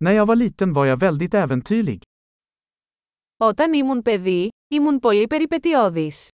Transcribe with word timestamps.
När 0.00 0.12
jag 0.12 0.26
var 0.26 0.36
liten 0.36 0.72
var 0.72 0.86
jag 0.86 1.00
väldigt 1.00 1.34
äventyrlig. 1.34 2.02
Όταν 3.38 3.74
ήμουν 3.74 4.02
παιδί, 4.02 4.50
ήμουν 4.74 5.00
πολύ 5.00 5.26
περιπετειώδης. 5.28 6.28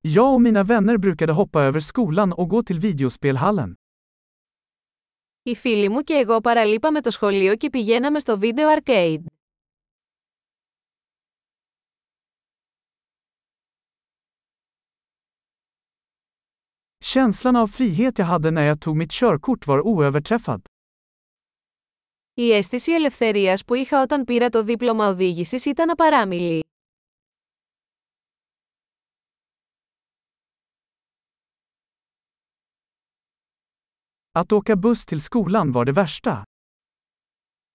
Jag 0.00 0.34
och 0.34 0.40
mina 0.42 0.62
vänner 0.62 0.96
brukade 0.98 1.32
hoppa 1.32 1.62
över 1.62 1.80
skolan 1.80 2.32
och 2.32 2.48
gå 2.48 2.62
till 2.62 2.78
videospelhallen. 2.80 3.74
Οι 5.42 5.54
φίλοι 5.54 5.88
μου 5.88 6.00
και 6.02 6.14
εγώ 6.14 6.40
παραλείπαμε 6.40 7.00
το 7.00 7.10
σχολείο 7.10 7.56
και 7.56 7.70
πηγαίναμε 7.70 8.18
στο 8.18 8.38
βίντεο 8.38 8.68
arcade. 8.78 9.24
Känslan 17.14 17.56
av 17.56 17.66
frihet 17.66 18.18
jag 18.18 18.26
hade 18.26 18.50
när 18.50 18.62
jag 18.62 18.80
tog 18.80 18.96
mitt 18.96 19.12
körkort 19.12 19.66
var 19.66 19.86
oöverträffad. 19.86 20.60
Η 22.34 22.52
αίσθηση 22.52 22.92
ελευθερίας 22.92 23.64
που 23.64 23.74
είχα 23.74 24.02
όταν 24.02 24.24
πήρα 24.24 24.48
το 24.48 24.62
δίπλωμα 24.62 25.08
οδήγησης 25.08 25.64
ήταν 25.64 25.90
απαράμιλη. 25.90 26.64
Att 34.32 34.52
åka 34.52 34.76
buss 34.76 35.06
till 35.06 35.20
skolan 35.20 35.72
var 35.72 35.84
det 35.84 35.92
värsta. 35.92 36.42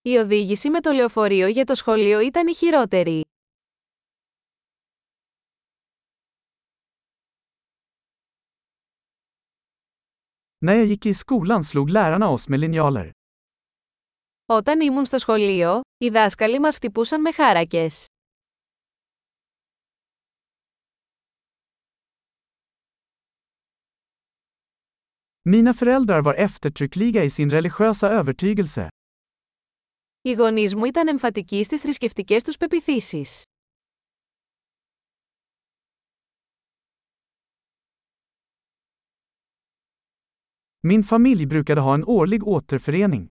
Η 0.01 0.17
οδήγηση 0.17 0.69
με 0.69 0.79
το 0.79 0.91
λεωφορείο 0.91 1.47
για 1.47 1.65
το 1.65 1.75
σχολείο 1.75 2.19
ήταν 2.19 2.47
η 2.47 2.55
χειρότερη. 2.55 3.26
När 10.65 10.73
jag 10.73 10.85
gick 10.85 11.05
i 11.05 11.13
skolan 11.13 11.63
slog 11.63 11.89
lärarna 11.89 12.29
oss 12.29 12.47
med 12.49 12.59
linjaler. 12.59 13.11
Όταν 14.45 14.81
ήμουν 14.81 15.05
στο 15.05 15.17
σχολείο, 15.17 15.81
οι 15.97 16.09
δάσκαλοι 16.09 16.59
μας 16.59 16.75
χτυπούσαν 16.75 17.21
με 17.21 17.31
χάρακες. 17.31 18.05
Mina 25.49 25.73
föräldrar 25.73 26.21
var 26.21 26.33
eftertryckliga 26.33 27.23
i 27.23 27.29
sin 27.29 27.49
religiösa 27.49 28.09
övertygelse. 28.09 28.87
Οι 30.21 30.31
γονείς 30.33 30.75
μου 30.75 30.85
ήταν 30.85 31.07
εμφατικοί 31.07 31.63
στις 31.63 31.81
θρησκευτικές 31.81 32.43
τους 32.43 32.57
πεπιθήσεις. 32.57 33.43
Min 40.89 41.03
familj 41.03 41.45
brukade 41.45 41.81
ha 41.81 41.93
en 41.93 42.03
årlig 42.05 42.47
återförening. 42.47 43.25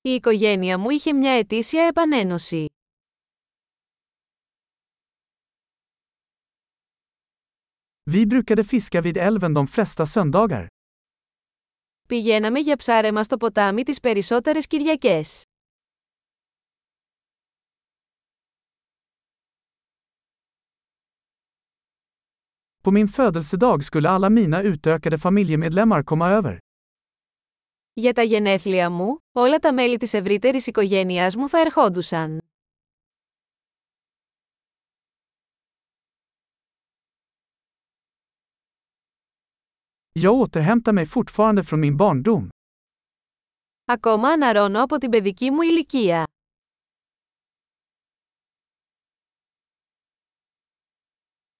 Η 0.00 0.10
οικογένεια 0.14 0.78
μου 0.78 0.90
είχε 0.90 1.12
μια 1.12 1.30
ετήσια 1.30 1.82
επανένωση. 1.86 2.66
Vi 8.10 8.26
brukade 8.26 8.64
fiska 8.64 9.00
vid 9.00 9.16
älven 9.16 9.54
de 9.54 9.66
flesta 9.66 10.06
söndagar. 10.06 10.66
Πηγαίναμε 12.08 12.58
για 12.58 12.76
ψάρεμα 12.76 13.22
στο 13.22 13.36
ποτάμι 13.36 13.82
τις 13.82 14.00
περισσότερες 14.00 14.66
Κυριακές. 14.66 15.42
På 22.85 22.91
min 22.91 23.07
födelsedag 23.07 23.83
skulle 23.83 24.09
alla 24.09 24.29
mina 24.29 24.61
utökade 24.61 25.17
familjemedlemmar 25.17 26.03
komma 26.03 26.29
över. 26.29 26.57
Για 27.93 28.13
τα 28.13 28.21
γενέθλια 28.21 28.89
μου, 28.89 29.17
όλα 29.31 29.59
τα 29.59 29.73
μέλη 29.73 29.97
της 29.97 30.13
ευρύτερης 30.13 30.67
οικογένειάς 30.67 31.35
μου 31.35 31.49
θα 31.49 31.59
ερχόντουσαν. 31.59 32.41
Jag 40.13 40.33
återhämtar 40.33 40.91
mig 40.91 41.07
fortfarande 41.07 41.63
från 41.63 41.79
min 41.79 41.97
barndom. 41.97 42.49
Ακόμα 43.85 44.29
αναρώνω 44.29 44.83
από 44.83 44.97
την 44.97 45.09
παιδική 45.09 45.51
μου 45.51 45.61
ηλικία. 45.61 46.27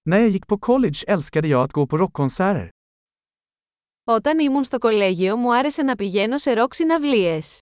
När 0.09 0.17
jag 0.17 0.29
gick 0.29 0.47
på 0.47 0.57
college 0.57 1.03
älskade 1.07 1.47
jag 1.47 1.63
att 1.63 1.71
gå 1.71 1.87
på 1.87 1.97
rockkonserter. 1.97 2.69
Όταν 4.03 4.39
ήμουν 4.39 4.63
στο 4.63 4.77
κολέγιο 4.79 5.37
μου 5.37 5.55
άρεσε 5.55 5.83
να 5.83 5.95
πηγαίνω 5.95 6.37
σε 6.37 6.53
ροκ 6.53 6.73
συναυλίες. 6.73 7.59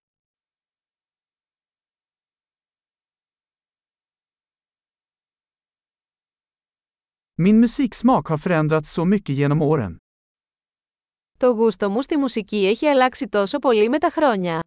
Min 7.42 7.60
musiksmak 7.60 8.26
har 8.28 8.38
förändrats 8.38 8.92
så 8.92 9.04
mycket 9.04 9.36
genom 9.36 9.62
åren. 9.62 9.96
Το 11.38 11.50
γούστο 11.50 11.90
μου 11.90 12.02
στη 12.02 12.16
μουσική 12.16 12.66
έχει 12.66 12.86
αλλάξει 12.86 13.28
τόσο 13.28 13.58
πολύ 13.58 13.88
με 13.88 13.98
τα 13.98 14.10
χρόνια. 14.10 14.65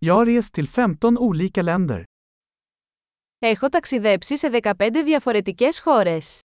Jag 0.00 0.14
har 0.14 0.26
rest 0.26 0.54
till 0.54 0.68
15 0.68 1.18
olika 1.18 1.62
länder. 1.62 2.04
Έχω 3.38 3.68
ταξιδέψει 3.68 4.36
σε 4.38 4.50
15 4.50 5.04
διαφορετικές 5.04 5.80
χώρες. 5.80 6.40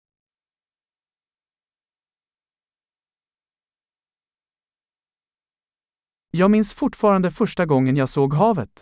Jag 6.31 6.51
minns 6.51 6.75
fortfarande 6.75 7.31
första 7.31 7.67
gången 7.67 7.97
jag 7.97 8.09
såg 8.09 8.35
havet. 8.35 8.81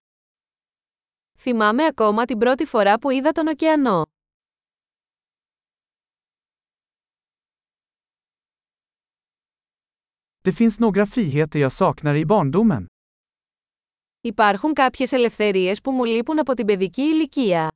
Θυμάμαι 1.38 1.86
ακόμα 1.86 2.24
την 2.24 2.38
πρώτη 2.38 2.64
φορά 2.64 2.98
που 2.98 3.10
είδα 3.10 3.32
τον 3.32 3.46
ωκεανό. 3.46 4.04
Det 10.44 10.52
finns 10.52 10.80
några 10.80 11.06
friheter 11.06 11.58
jag 11.58 11.72
saknar 11.72 12.14
i 12.14 12.24
barndomen. 12.24 12.86
Υπάρχουν 14.23 14.73
κάποιες 14.73 15.11
ελευθερίες 15.11 15.81
που 15.81 15.91
μου 15.91 16.03
λείπουν 16.03 16.39
από 16.39 16.53
την 16.53 16.65
παιδική 16.65 17.01
ηλικία. 17.01 17.71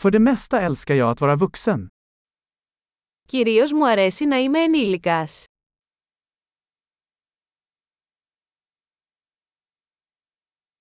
För 0.00 0.10
det 0.10 0.18
mesta 0.18 0.60
älskar 0.60 0.94
jag 0.94 1.10
att 1.10 1.20
vara 1.20 1.36
vuxen. 1.36 1.86
Κυρίως 3.28 3.72
μου 3.72 3.86
αρέσει 3.88 4.24
να 4.24 4.36
είμαι 4.36 4.58
ενήλικας. 4.62 5.44